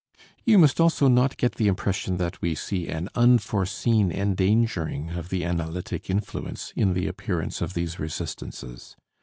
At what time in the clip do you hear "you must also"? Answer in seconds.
0.45-1.07